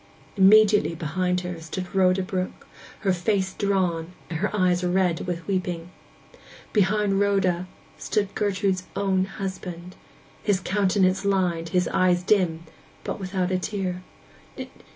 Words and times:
Immediately 0.35 0.95
behind 0.95 1.41
her 1.41 1.61
stood 1.61 1.93
Rhoda 1.93 2.23
Brook, 2.23 2.65
her 3.01 3.13
face 3.13 3.53
drawn, 3.53 4.13
and 4.31 4.39
her 4.39 4.49
eyes 4.51 4.83
red 4.83 5.27
with 5.27 5.45
weeping. 5.45 5.91
Behind 6.73 7.19
Rhoda 7.19 7.67
stood 7.99 8.33
Gertrude's 8.33 8.87
own 8.95 9.25
husband; 9.25 9.95
his 10.41 10.59
countenance 10.59 11.23
lined, 11.23 11.69
his 11.69 11.87
eyes 11.89 12.23
dim, 12.23 12.63
but 13.03 13.19
without 13.19 13.51
a 13.51 13.59
tear. 13.59 14.01